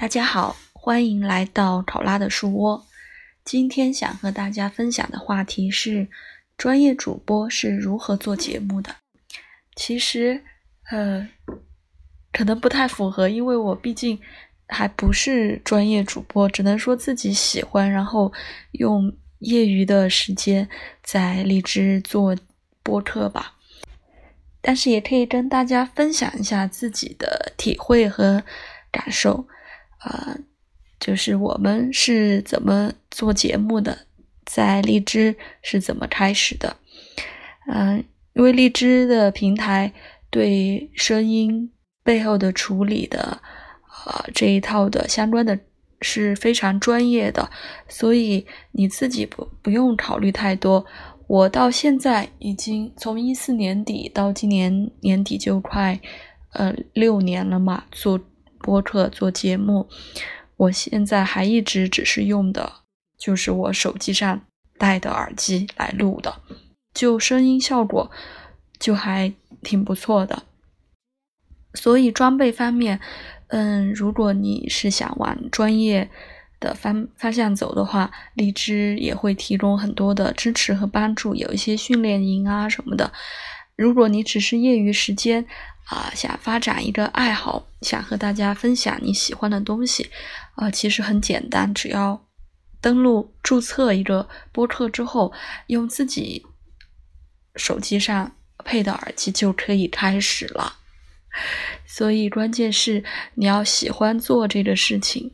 [0.00, 2.86] 大家好，欢迎来到考拉的书窝。
[3.44, 6.06] 今天想和大家分享的话题是
[6.56, 8.94] 专业主播是如何做节目的。
[9.74, 10.44] 其实，
[10.92, 11.28] 呃，
[12.30, 14.20] 可能不太符合，因为我毕竟
[14.68, 18.32] 还不是专业主播，只能说自己喜欢，然后
[18.70, 20.68] 用业余的时间
[21.02, 22.36] 在荔枝做
[22.84, 23.56] 播客吧。
[24.60, 28.44] 但是也可以跟大家分享一下自己的体会和
[28.92, 29.48] 感受。
[29.98, 30.36] 啊，
[31.00, 34.06] 就是我们是怎么做节目的，
[34.44, 36.76] 在荔枝是怎么开始的？
[37.66, 38.04] 嗯，
[38.34, 39.92] 因为荔枝的平台
[40.30, 41.72] 对声音
[42.04, 43.40] 背后的处理的，
[44.06, 45.58] 呃，这一套的相关的
[46.00, 47.50] 是非常专业的，
[47.88, 50.86] 所以你自己不不用考虑太多。
[51.26, 56.00] 我到现在已经从一四年底到今年年底就快
[56.52, 58.20] 呃六年了嘛，做。
[58.60, 59.88] 播客做节目，
[60.56, 62.72] 我现在还一直只是用的，
[63.16, 64.40] 就是我手机上
[64.76, 66.40] 戴的耳机来录的，
[66.92, 68.10] 就声音效果
[68.78, 70.42] 就还挺不错的。
[71.74, 73.00] 所以装备方面，
[73.48, 76.10] 嗯，如果你是想往专业
[76.58, 83.12] 的方方向走的话，荔枝也会提供很多的支持和帮助，有一些训练营啊什么的。
[83.76, 85.46] 如果你只是业余时间，
[85.88, 90.10] 啊，想发展一个爱好，想和大家分享你喜欢的东西，
[90.54, 92.26] 啊，其实很简单，只要
[92.80, 95.32] 登录注册一个播客之后，
[95.68, 96.44] 用自己
[97.56, 100.74] 手机上配的耳机就可以开始了。
[101.86, 103.02] 所以关键是
[103.34, 105.32] 你要喜欢做这个事情。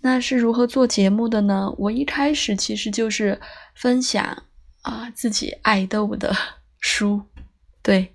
[0.00, 1.72] 那是如何做节目的呢？
[1.78, 3.40] 我一开始其实就是
[3.74, 4.42] 分享
[4.82, 6.36] 啊自己爱豆的
[6.80, 7.22] 书，
[7.82, 8.12] 对。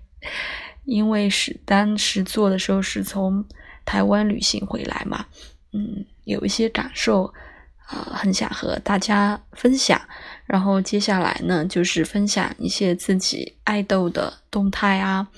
[0.88, 3.44] 因为是当时做的时候是从
[3.84, 5.26] 台湾旅行回来嘛，
[5.74, 7.30] 嗯，有一些感受，
[7.90, 10.00] 呃，很想和大家分享。
[10.46, 15.28] 然后接下来呢，就是分享一些自己爱豆的动态啊，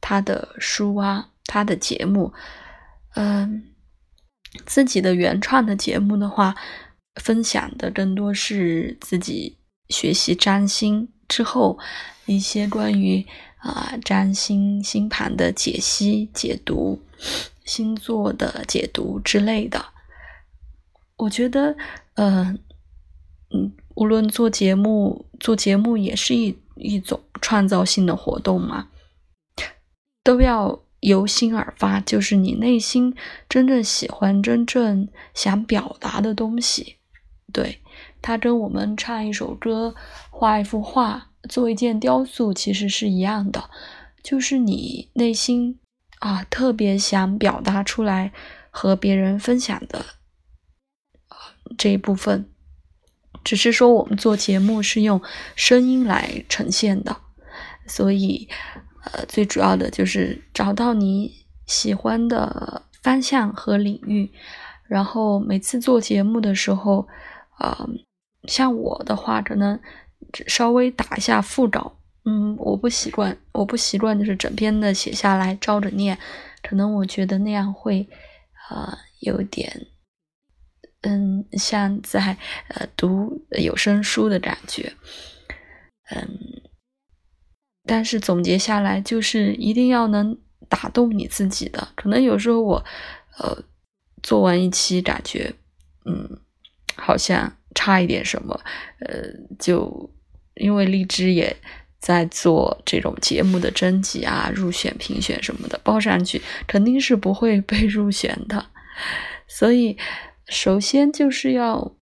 [0.00, 2.32] 他的书啊，他的节目，
[3.14, 3.64] 嗯，
[4.64, 6.54] 自己的原创的节目的话，
[7.16, 9.58] 分享的更多是自己
[9.90, 11.78] 学习占星之后
[12.24, 13.26] 一些关于。
[13.58, 17.02] 啊，占星星盘的解析、解读，
[17.64, 19.86] 星座的解读之类的，
[21.16, 21.76] 我觉得，
[22.14, 22.58] 嗯
[23.50, 28.88] 嗯，无论做节目，做节目也是一一种创造性的活动嘛，
[30.22, 33.16] 都要由心而发，就是你内心
[33.48, 36.96] 真正喜欢、真正想表达的东西，
[37.52, 37.80] 对，
[38.22, 39.94] 它跟我们唱一首歌、
[40.30, 41.27] 画一幅画。
[41.48, 43.70] 做一件雕塑其实是一样的，
[44.22, 45.78] 就是你内心
[46.18, 48.32] 啊特别想表达出来
[48.70, 50.04] 和别人分享的
[51.76, 52.50] 这一部分，
[53.44, 55.22] 只是说我们做节目是用
[55.54, 57.16] 声音来呈现的，
[57.86, 58.48] 所以
[59.04, 64.32] 呃最主要的就是找到你喜欢的方向和领域，
[64.88, 67.06] 然后每次做节目的时候，
[67.56, 67.88] 啊
[68.44, 69.80] 像我的话可能。
[70.46, 76.18] 稍微打一下腹稿，嗯，我不习惯，我不习惯就是整篇的写下来照着念，
[76.62, 78.08] 可能我觉得那样会，
[78.70, 79.86] 呃，有点，
[81.02, 82.36] 嗯，像在
[82.68, 84.92] 呃读有声书的感觉，
[86.10, 86.28] 嗯，
[87.84, 92.84] 但是总结下来就是一定要能打动你自己的，可能有时候我，
[93.38, 93.64] 呃，
[94.22, 95.54] 做完一期感觉，
[96.04, 96.40] 嗯，
[96.96, 98.60] 好像差一点什么，
[98.98, 99.22] 呃，
[99.58, 100.10] 就。
[100.60, 101.56] 因为荔枝也
[102.00, 108.66] 在做这种节目的征集啊、入选、评选什么的，报上去肯定是不会被入选的。
[109.46, 109.96] 所以，
[110.48, 111.94] 首先就是要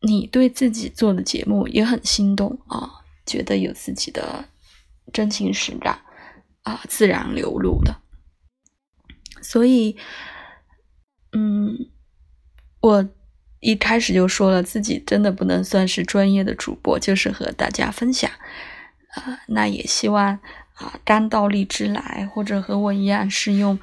[0.00, 2.90] 你对自己做的节目也很心动啊，
[3.24, 4.44] 觉得有自己的
[5.12, 6.00] 真情实感
[6.64, 7.94] 啊，自然流露的。
[9.40, 9.96] 所以，
[11.30, 11.78] 嗯，
[12.80, 13.08] 我。
[13.62, 18.28] 一开始就说了自己真的不能算是专业的主播，就是和大家分享，
[19.14, 20.40] 啊，那也希望
[20.74, 23.78] 啊刚到荔枝来或者和我一样是用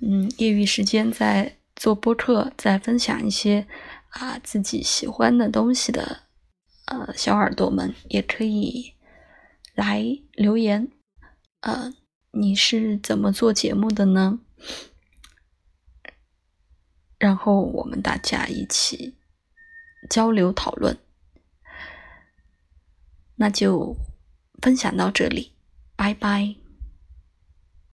[0.00, 3.68] 嗯业余时间在做播客，在分享一些
[4.08, 6.22] 啊自己喜欢的东西的
[6.86, 8.94] 呃小耳朵们，也可以
[9.76, 10.88] 来留言，
[11.60, 11.94] 呃，
[12.32, 14.40] 你是怎么做节目的呢？
[17.16, 19.14] 然后我们大家一起。
[20.10, 20.98] 交流讨论，
[23.36, 23.96] 那就
[24.60, 25.54] 分享到这里，
[25.96, 26.59] 拜拜。